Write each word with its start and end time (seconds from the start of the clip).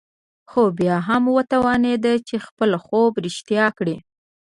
خو 0.51 0.61
بيا 0.79 0.95
هم 1.07 1.23
وتوانېد 1.35 2.05
چې 2.27 2.35
خپل 2.47 2.71
خوب 2.83 3.11
رښتيا 3.25 3.65
کړي. 3.77 3.97